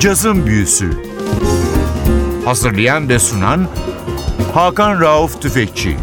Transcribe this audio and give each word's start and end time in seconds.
Cazın 0.00 0.46
Büyüsü 0.46 0.90
Hazırlayan 2.44 3.08
ve 3.08 3.18
sunan 3.18 3.68
Hakan 4.52 5.00
Rauf 5.00 5.42
Tüfekçi 5.42 5.96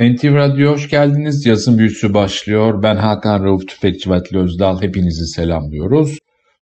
NTV 0.00 0.34
Radyo 0.34 0.72
hoş 0.72 0.88
geldiniz. 0.88 1.46
Yazın 1.46 1.78
büyüsü 1.78 2.14
başlıyor. 2.14 2.82
Ben 2.82 2.96
Hakan 2.96 3.44
Rauf 3.44 3.68
Tüfekçi 3.68 4.10
ve 4.10 4.38
Özdal. 4.38 4.82
Hepinizi 4.82 5.26
selamlıyoruz. 5.26 6.18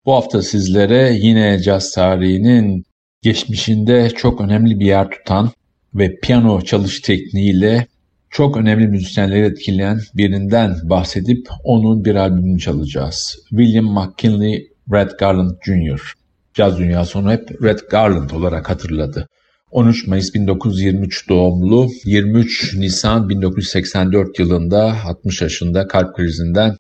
Bu 0.06 0.14
hafta 0.14 0.42
sizlere 0.42 1.14
yine 1.22 1.60
caz 1.62 1.92
tarihinin 1.92 2.84
geçmişinde 3.22 4.10
çok 4.10 4.42
önemli 4.42 4.80
bir 4.80 4.86
yer 4.86 5.10
tutan 5.10 5.50
ve 5.96 6.20
piyano 6.20 6.62
çalış 6.62 7.00
tekniğiyle 7.00 7.88
çok 8.32 8.58
önemli 8.58 8.88
müzisyenleri 8.88 9.46
etkileyen 9.46 10.00
birinden 10.14 10.76
bahsedip 10.84 11.48
onun 11.64 12.06
bir 12.06 12.16
albümünü 12.16 12.60
çalacağız. 12.60 13.40
William 13.50 13.86
McKinley 13.86 14.72
Red 14.94 15.12
Garland 15.20 15.52
Jr. 15.66 16.14
Caz 16.54 16.78
dünyası 16.78 17.20
onu 17.20 17.32
hep 17.32 17.64
Red 17.64 17.80
Garland 17.90 18.30
olarak 18.30 18.70
hatırladı. 18.70 19.28
13 19.72 20.08
Mayıs 20.08 20.34
1923 20.34 21.30
doğumlu, 21.30 21.90
23 22.06 22.76
Nisan 22.76 23.30
1984 23.30 24.40
yılında 24.40 24.96
60 25.06 25.42
yaşında 25.42 25.88
kalp 25.88 26.16
krizinden 26.16 26.76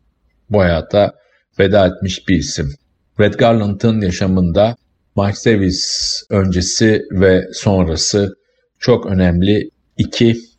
bu 0.49 0.59
hayata 0.59 1.11
veda 1.59 1.87
etmiş 1.87 2.27
bir 2.27 2.37
isim. 2.37 2.73
Red 3.19 3.33
Garland'ın 3.33 4.01
yaşamında 4.01 4.75
Miles 5.17 5.45
Davis 5.45 6.23
öncesi 6.29 7.01
ve 7.11 7.47
sonrası 7.53 8.35
çok 8.79 9.05
önemli 9.05 9.69
iki 9.97 10.50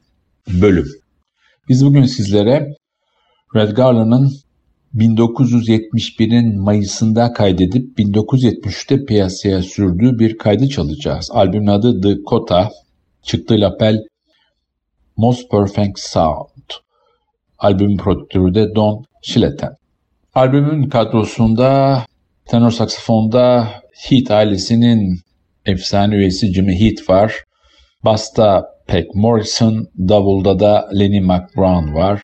bölüm. 0.48 0.86
Biz 1.68 1.86
bugün 1.86 2.04
sizlere 2.04 2.68
Red 3.54 3.70
Garland'ın 3.70 4.32
1971'in 4.94 6.60
Mayıs'ında 6.60 7.32
kaydedip 7.32 7.98
1973'te 7.98 9.04
piyasaya 9.04 9.62
sürdüğü 9.62 10.18
bir 10.18 10.38
kaydı 10.38 10.68
çalacağız. 10.68 11.30
Albümün 11.32 11.66
adı 11.66 12.00
The 12.00 12.22
Kota, 12.22 12.70
çıktığı 13.22 13.60
lapel 13.60 13.98
Most 15.16 15.50
Perfect 15.50 15.98
Sound. 15.98 16.70
Albümün 17.58 17.96
prodüktörü 17.96 18.54
de 18.54 18.74
Don 18.74 19.04
Schleten. 19.22 19.72
Albümün 20.34 20.88
kadrosunda 20.88 22.02
tenor 22.44 22.70
saksafonda 22.70 23.68
Heath 24.08 24.30
ailesinin 24.30 25.20
efsane 25.66 26.14
üyesi 26.14 26.54
Jimmy 26.54 26.80
Heath 26.80 27.10
var. 27.10 27.44
Basta 28.04 28.71
Peck 28.92 29.14
Morrison, 29.14 29.88
davulda 30.08 30.60
da 30.60 30.88
Lenny 30.98 31.20
McBrown 31.20 31.94
var. 31.94 32.22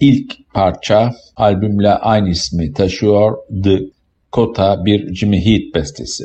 İlk 0.00 0.52
parça 0.54 1.12
albümle 1.36 1.90
aynı 1.90 2.28
ismi 2.28 2.72
taşıyor 2.72 3.36
The 3.64 3.78
Kota 4.32 4.84
bir 4.84 5.14
Jimmy 5.14 5.46
Heath 5.46 5.74
bestesi. 5.74 6.24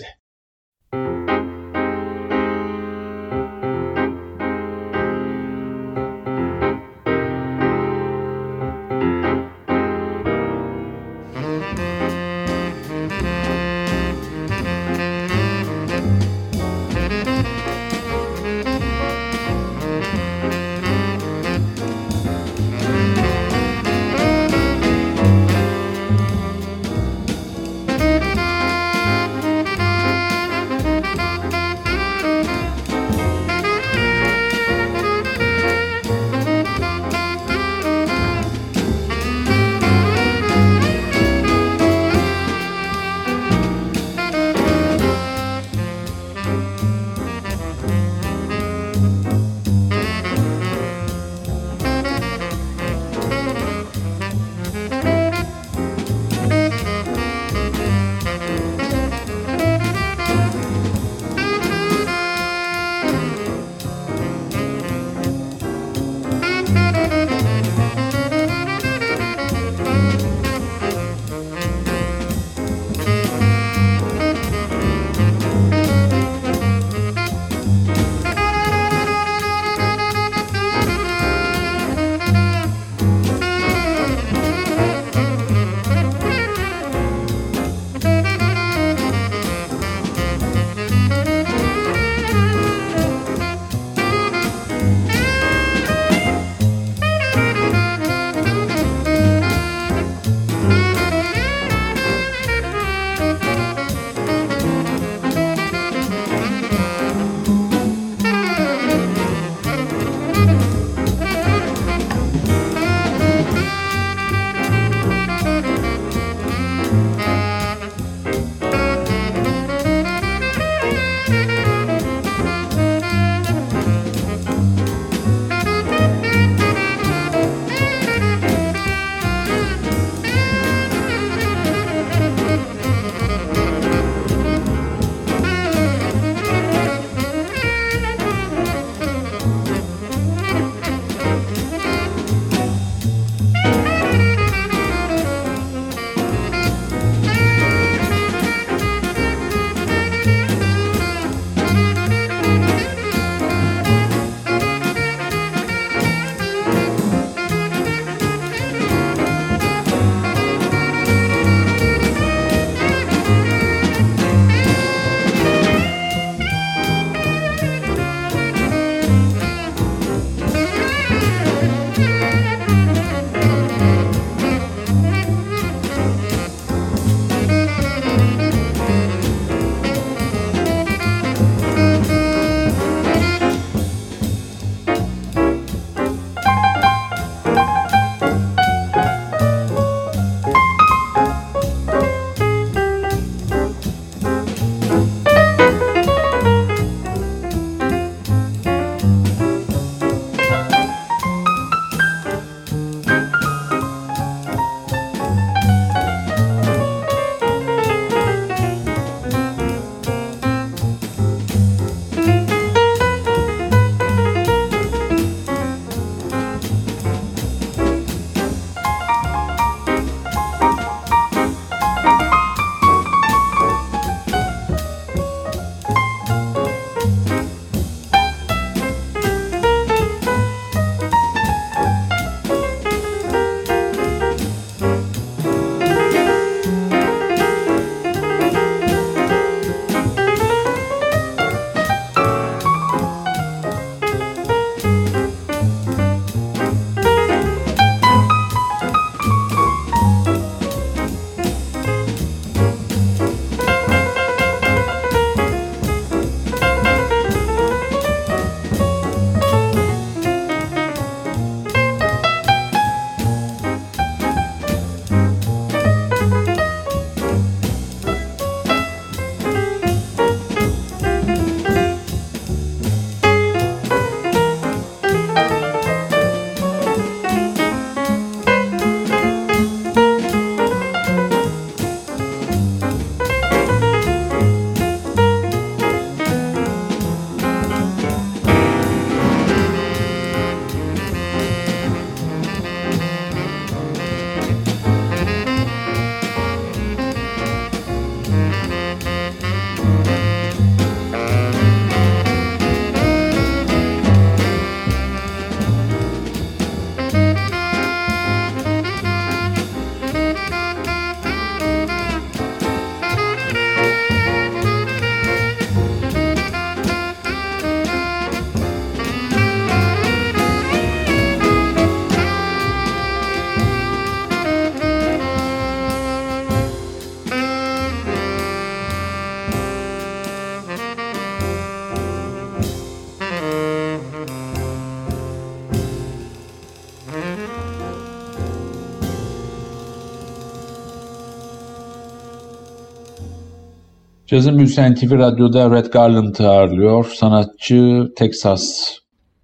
Cazın 344.30 344.58
Büyüsen 344.58 344.96
TV 344.96 345.18
Radyo'da 345.18 345.72
Red 345.72 345.86
Garland'ı 345.86 346.50
ağırlıyor. 346.50 347.06
Sanatçı 347.16 348.08
Texas 348.16 348.94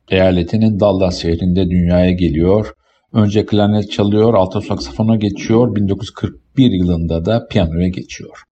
eyaletinin 0.10 0.80
Dallas 0.80 1.22
şehrinde 1.22 1.70
dünyaya 1.70 2.12
geliyor. 2.12 2.74
Önce 3.14 3.46
klarnet 3.46 3.92
çalıyor, 3.92 4.34
alto 4.34 4.62
saksafona 4.62 5.16
geçiyor. 5.16 5.76
1941 5.76 6.72
yılında 6.72 7.26
da 7.26 7.48
piyanoya 7.48 7.88
geçiyor. 7.88 8.44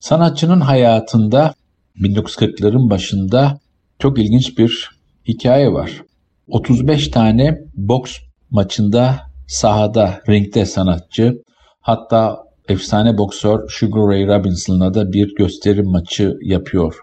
Sanatçının 0.00 0.60
hayatında 0.60 1.54
1940'ların 1.96 2.90
başında 2.90 3.58
çok 3.98 4.18
ilginç 4.18 4.58
bir 4.58 4.90
hikaye 5.28 5.72
var. 5.72 6.02
35 6.48 7.08
tane 7.08 7.58
boks 7.74 8.18
maçında 8.50 9.20
sahada, 9.48 10.20
ringde 10.28 10.66
sanatçı. 10.66 11.34
Hatta 11.80 12.38
efsane 12.68 13.18
boksör 13.18 13.68
Sugar 13.68 14.06
Ray 14.06 14.26
Robinson'la 14.26 14.94
da 14.94 15.12
bir 15.12 15.34
gösterim 15.34 15.90
maçı 15.90 16.36
yapıyor. 16.42 16.96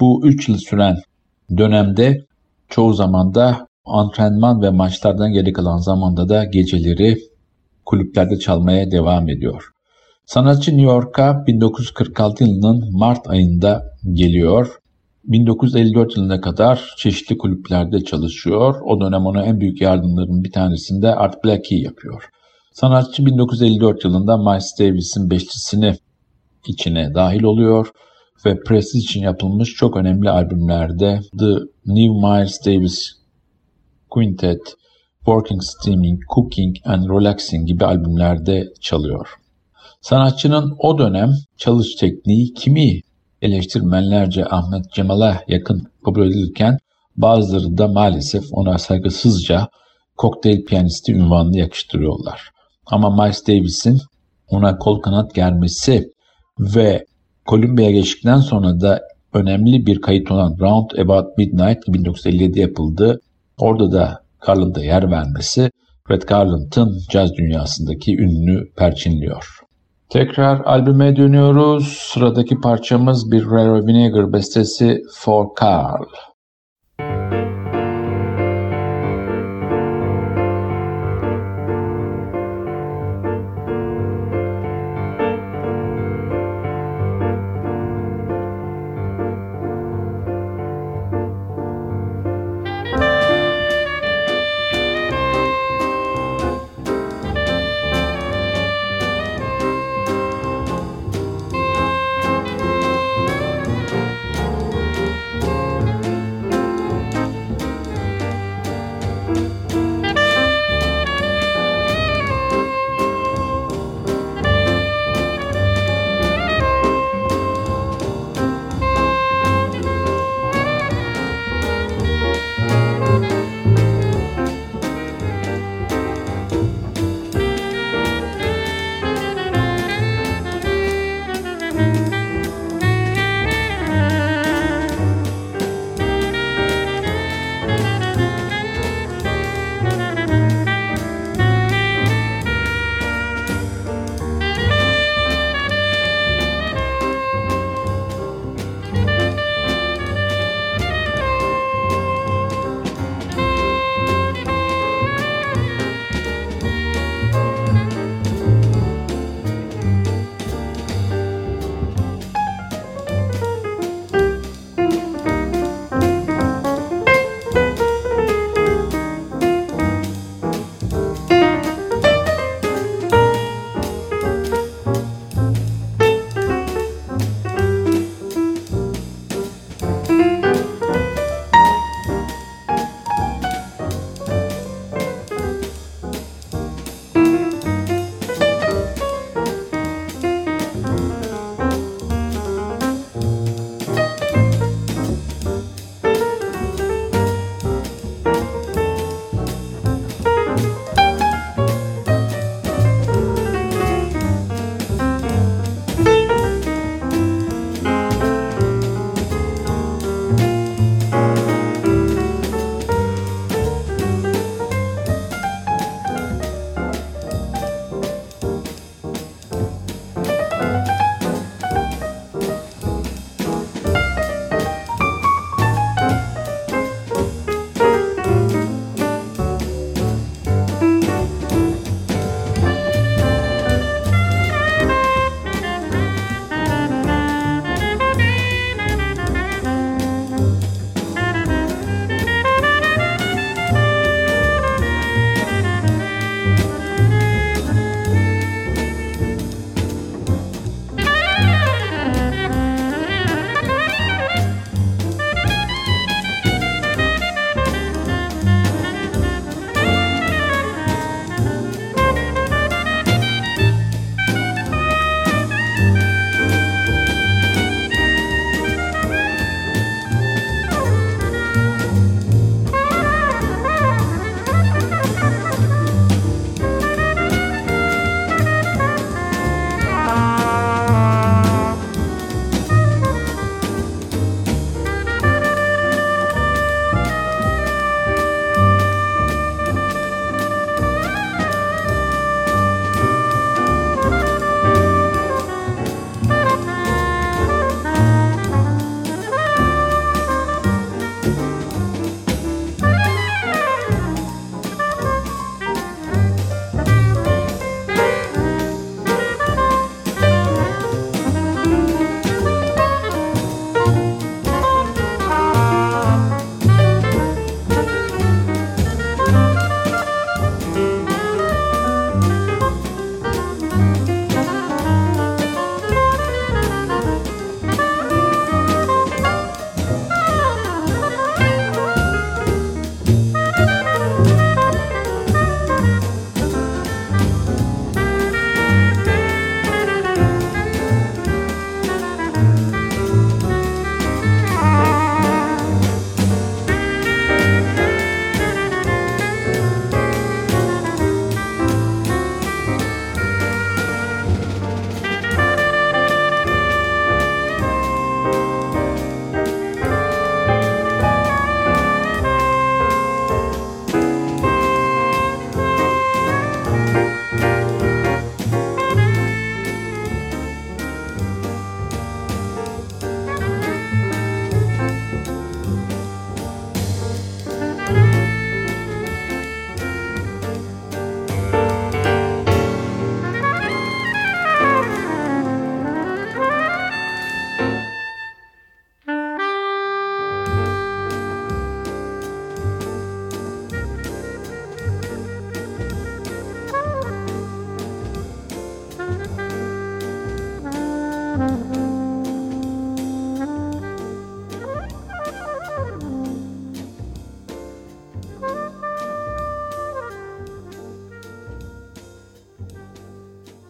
Bu 0.00 0.26
3 0.26 0.48
yıl 0.48 0.56
süren 0.56 0.96
dönemde 1.56 2.24
çoğu 2.68 2.94
zamanda 2.94 3.66
antrenman 3.84 4.62
ve 4.62 4.70
maçlardan 4.70 5.32
geri 5.32 5.52
kalan 5.52 5.78
zamanda 5.78 6.28
da 6.28 6.44
geceleri 6.44 7.18
kulüplerde 7.86 8.38
çalmaya 8.38 8.90
devam 8.90 9.28
ediyor. 9.28 9.64
Sanatçı 10.26 10.70
New 10.70 10.92
York'a 10.92 11.46
1946 11.46 12.44
yılının 12.44 12.88
Mart 12.92 13.28
ayında 13.28 13.82
geliyor. 14.12 14.78
1954 15.24 16.16
yılına 16.16 16.40
kadar 16.40 16.94
çeşitli 16.98 17.38
kulüplerde 17.38 18.04
çalışıyor. 18.04 18.74
O 18.84 19.00
dönem 19.00 19.26
ona 19.26 19.42
en 19.42 19.60
büyük 19.60 19.80
yardımların 19.80 20.44
bir 20.44 20.52
tanesinde 20.52 21.14
Art 21.14 21.44
Blakey 21.44 21.82
yapıyor. 21.82 22.24
Sanatçı 22.80 23.26
1954 23.26 24.04
yılında 24.04 24.36
Miles 24.36 24.78
Davis'in 24.78 25.30
beşlisini 25.30 25.94
içine 26.66 27.14
dahil 27.14 27.42
oluyor 27.42 27.90
ve 28.46 28.60
Prestige 28.60 29.04
için 29.04 29.22
yapılmış 29.22 29.74
çok 29.74 29.96
önemli 29.96 30.30
albümlerde 30.30 31.20
The 31.38 31.54
New 31.86 32.12
Miles 32.12 32.66
Davis 32.66 33.12
Quintet, 34.10 34.74
Working 35.16 35.62
Steaming, 35.62 36.20
Cooking 36.34 36.76
and 36.84 37.08
Relaxing 37.08 37.68
gibi 37.68 37.84
albümlerde 37.84 38.64
çalıyor. 38.80 39.28
Sanatçının 40.00 40.76
o 40.78 40.98
dönem 40.98 41.30
çalış 41.56 41.94
tekniği 41.94 42.54
kimi 42.54 43.00
eleştirmenlerce 43.42 44.46
Ahmet 44.46 44.92
Cemal'a 44.92 45.42
yakın 45.48 45.82
kabul 46.04 46.26
edilirken 46.26 46.78
bazıları 47.16 47.78
da 47.78 47.88
maalesef 47.88 48.44
ona 48.50 48.78
saygısızca 48.78 49.68
kokteyl 50.16 50.64
piyanisti 50.64 51.12
ünvanını 51.12 51.58
yakıştırıyorlar. 51.58 52.57
Ama 52.90 53.10
Miles 53.10 53.46
Davis'in 53.48 53.98
ona 54.48 54.78
kol 54.78 55.00
kanat 55.00 55.34
germesi 55.34 56.12
ve 56.60 57.04
Columbia'ya 57.46 57.90
geçtikten 57.90 58.38
sonra 58.38 58.80
da 58.80 59.00
önemli 59.32 59.86
bir 59.86 60.00
kayıt 60.00 60.30
olan 60.30 60.56
Round 60.60 60.90
About 60.98 61.38
Midnight 61.38 61.78
1957 61.88 62.60
yapıldı. 62.60 63.20
Orada 63.58 63.92
da 63.92 64.20
Garland'a 64.46 64.84
yer 64.84 65.10
vermesi 65.10 65.70
Red 66.10 66.22
Garland'ın 66.22 66.98
caz 67.10 67.34
dünyasındaki 67.34 68.16
ününü 68.16 68.72
perçinliyor. 68.76 69.58
Tekrar 70.08 70.60
albüme 70.60 71.16
dönüyoruz. 71.16 71.88
Sıradaki 71.88 72.60
parçamız 72.60 73.32
bir 73.32 73.46
Rare 73.46 73.86
Vinegar 73.86 74.32
bestesi 74.32 75.02
For 75.14 75.46
Carl. 75.62 76.04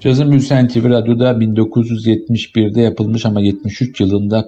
Cazın 0.09 0.31
Büyüsen 0.31 0.69
TV 0.69 0.91
Radyo'da 0.91 1.31
1971'de 1.31 2.81
yapılmış 2.81 3.27
ama 3.27 3.41
73 3.41 4.01
yılında 4.01 4.45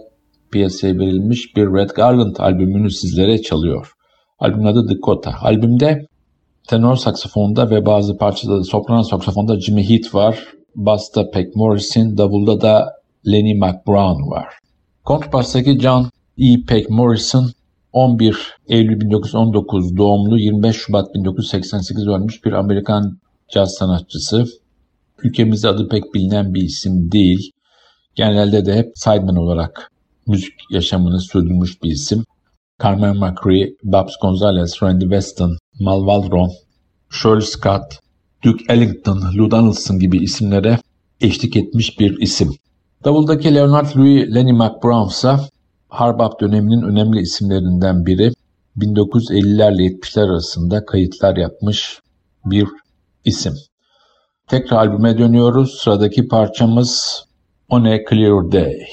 piyasaya 0.52 0.98
verilmiş 0.98 1.56
bir 1.56 1.62
Red 1.62 1.90
Garland 1.90 2.36
albümünü 2.36 2.90
sizlere 2.90 3.42
çalıyor. 3.42 3.92
Albümün 4.38 4.66
adı 4.66 4.88
Dakota. 4.88 5.34
Albümde 5.40 6.06
tenor 6.68 6.96
saksafonda 6.96 7.70
ve 7.70 7.86
bazı 7.86 8.16
parçada 8.16 8.58
da 8.58 8.64
sopran 8.64 9.02
saksafonda 9.02 9.60
Jimmy 9.60 9.88
Heath 9.88 10.14
var. 10.14 10.38
Basta 10.74 11.30
Peck 11.30 11.56
Morrison, 11.56 12.18
davulda 12.18 12.60
da 12.60 12.92
Lenny 13.26 13.54
McBrown 13.54 14.30
var. 14.30 14.46
Kontrbastaki 15.04 15.80
John 15.80 16.10
E. 16.38 16.64
Peck 16.68 16.90
Morrison 16.90 17.50
11 17.92 18.36
Eylül 18.68 19.00
1919 19.00 19.96
doğumlu 19.96 20.38
25 20.38 20.76
Şubat 20.76 21.14
1988 21.14 22.08
ölmüş 22.08 22.44
bir 22.44 22.52
Amerikan 22.52 23.18
caz 23.48 23.74
sanatçısı. 23.78 24.44
Ülkemizde 25.24 25.68
adı 25.68 25.88
pek 25.88 26.14
bilinen 26.14 26.54
bir 26.54 26.62
isim 26.62 27.12
değil. 27.12 27.50
Genelde 28.14 28.66
de 28.66 28.74
hep 28.74 28.92
sideman 28.94 29.36
olarak 29.36 29.90
müzik 30.26 30.52
yaşamını 30.70 31.20
sürdürmüş 31.20 31.82
bir 31.82 31.90
isim. 31.90 32.24
Carmen 32.82 33.16
McRae, 33.16 33.68
Babs 33.82 34.12
Gonzalez, 34.22 34.82
Randy 34.82 35.04
Weston, 35.04 35.58
Mal 35.80 35.98
Waldron, 35.98 36.50
Shirley 37.10 37.40
Scott, 37.40 37.98
Duke 38.44 38.64
Ellington, 38.68 39.22
Lou 39.36 39.50
Donaldson 39.50 39.98
gibi 39.98 40.18
isimlere 40.18 40.78
eşlik 41.20 41.56
etmiş 41.56 42.00
bir 42.00 42.18
isim. 42.20 42.54
Davuldaki 43.04 43.54
Leonard 43.54 43.96
Louis 43.96 44.34
Lenny 44.34 44.52
McBrown 44.52 45.08
ise 45.08 45.36
Harbap 45.88 46.40
döneminin 46.40 46.82
önemli 46.82 47.20
isimlerinden 47.20 48.06
biri. 48.06 48.32
1950'lerle 48.78 49.82
70'ler 49.82 50.24
arasında 50.24 50.84
kayıtlar 50.84 51.36
yapmış 51.36 52.00
bir 52.44 52.68
isim. 53.24 53.54
Tekrar 54.50 54.76
albüme 54.76 55.18
dönüyoruz. 55.18 55.80
Sıradaki 55.80 56.28
parçamız 56.28 57.24
On 57.68 57.84
a 57.84 57.98
Clear 58.10 58.52
Day. 58.52 58.86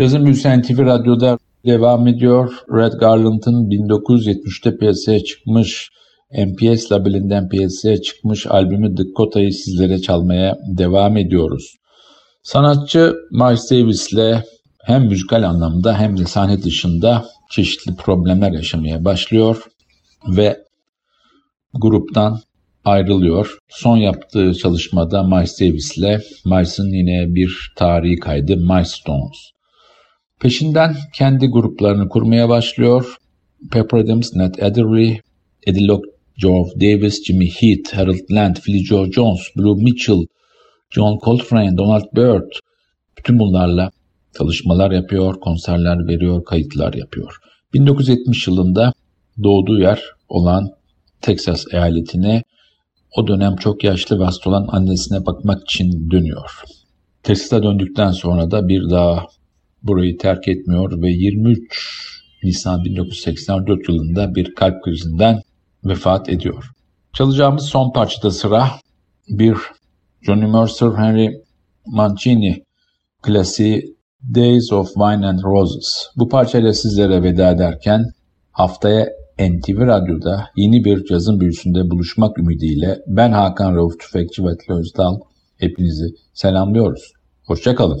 Cazın 0.00 0.24
Büyüsü 0.24 0.48
NTV 0.48 0.78
Radyo'da 0.78 1.38
devam 1.66 2.06
ediyor. 2.06 2.54
Red 2.72 2.92
Garland'ın 2.92 3.70
1973'te 3.70 4.76
piyasaya 4.76 5.24
çıkmış, 5.24 5.90
MPS 6.32 6.92
labelinden 6.92 7.48
piyasaya 7.48 8.02
çıkmış 8.02 8.46
albümü 8.46 8.96
Dakota'yı 8.96 9.52
sizlere 9.52 10.00
çalmaya 10.00 10.58
devam 10.78 11.16
ediyoruz. 11.16 11.74
Sanatçı 12.42 13.14
Miles 13.30 13.70
Davis'le 13.70 14.44
hem 14.84 15.06
müzikal 15.06 15.42
anlamda 15.42 15.98
hem 15.98 16.18
de 16.18 16.24
sahne 16.24 16.62
dışında 16.62 17.24
çeşitli 17.50 17.96
problemler 17.96 18.52
yaşamaya 18.52 19.04
başlıyor 19.04 19.64
ve 20.36 20.64
gruptan 21.74 22.40
ayrılıyor. 22.84 23.58
Son 23.68 23.96
yaptığı 23.96 24.54
çalışmada 24.54 25.22
Miles 25.22 25.60
Davis'le 25.60 26.20
Miles'ın 26.46 26.88
yine 26.88 27.34
bir 27.34 27.72
tarihi 27.76 28.16
kaydı 28.16 28.56
Milestones. 28.56 29.50
Peşinden 30.40 30.96
kendi 31.14 31.46
gruplarını 31.46 32.08
kurmaya 32.08 32.48
başlıyor. 32.48 33.16
Pepper 33.72 33.98
Adams, 33.98 34.34
Ned 34.34 34.54
Adderley, 34.54 35.20
Eddie 35.66 35.86
Locke, 35.86 36.10
Geoff 36.42 36.74
Davis, 36.74 37.24
Jimmy 37.24 37.50
Heath, 37.50 37.94
Harold 37.94 38.30
Land, 38.30 38.56
Philly 38.56 38.84
Joe 38.84 39.10
Jones, 39.10 39.40
Blue 39.56 39.82
Mitchell, 39.82 40.26
John 40.90 41.18
Coltrane, 41.24 41.76
Donald 41.78 42.04
Byrd 42.16 42.52
bütün 43.18 43.38
bunlarla 43.38 43.90
çalışmalar 44.38 44.90
yapıyor, 44.90 45.40
konserler 45.40 46.06
veriyor, 46.06 46.44
kayıtlar 46.44 46.94
yapıyor. 46.94 47.36
1970 47.74 48.46
yılında 48.48 48.92
doğduğu 49.42 49.78
yer 49.78 50.02
olan 50.28 50.68
Texas 51.20 51.64
eyaletine 51.72 52.42
o 53.16 53.26
dönem 53.26 53.56
çok 53.56 53.84
yaşlı 53.84 54.20
ve 54.20 54.24
hasta 54.24 54.50
olan 54.50 54.68
annesine 54.68 55.26
bakmak 55.26 55.62
için 55.62 56.10
dönüyor. 56.10 56.50
Texas'a 57.22 57.62
döndükten 57.62 58.10
sonra 58.10 58.50
da 58.50 58.68
bir 58.68 58.90
daha 58.90 59.26
burayı 59.82 60.18
terk 60.18 60.48
etmiyor 60.48 61.02
ve 61.02 61.10
23 61.10 62.20
Nisan 62.42 62.84
1984 62.84 63.88
yılında 63.88 64.34
bir 64.34 64.54
kalp 64.54 64.84
krizinden 64.84 65.40
vefat 65.84 66.28
ediyor. 66.28 66.70
Çalacağımız 67.12 67.64
son 67.64 67.92
parçada 67.92 68.30
sıra 68.30 68.68
bir 69.28 69.56
Johnny 70.22 70.46
Mercer, 70.46 70.90
Henry 70.96 71.42
Mancini 71.86 72.64
klasiği 73.22 73.96
Days 74.34 74.72
of 74.72 74.86
Wine 74.86 75.26
and 75.26 75.42
Roses. 75.44 76.06
Bu 76.16 76.28
parçayla 76.28 76.72
sizlere 76.72 77.22
veda 77.22 77.50
ederken 77.50 78.04
haftaya 78.52 79.06
NTV 79.38 79.86
Radyo'da 79.86 80.46
yeni 80.56 80.84
bir 80.84 81.04
cazın 81.04 81.40
büyüsünde 81.40 81.90
buluşmak 81.90 82.38
ümidiyle 82.38 82.98
ben 83.06 83.32
Hakan 83.32 83.76
Rauf 83.76 84.00
Tüfekçi 84.00 84.44
ve 84.44 84.50
Özdal 84.68 85.20
hepinizi 85.58 86.04
selamlıyoruz. 86.34 87.12
Hoşçakalın. 87.46 88.00